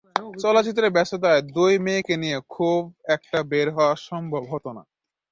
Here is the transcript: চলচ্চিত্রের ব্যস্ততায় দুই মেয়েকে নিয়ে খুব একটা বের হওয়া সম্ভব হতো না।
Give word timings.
চলচ্চিত্রের 0.39 0.91
ব্যস্ততায় 0.91 1.41
দুই 1.55 1.73
মেয়েকে 1.77 2.15
নিয়ে 2.17 2.37
খুব 2.49 2.81
একটা 3.07 3.39
বের 3.51 3.67
হওয়া 3.71 3.93
সম্ভব 4.09 4.43
হতো 4.51 4.69
না। 4.73 4.83